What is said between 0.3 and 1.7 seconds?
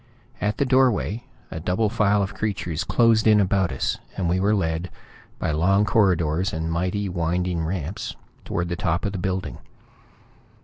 At the doorway, a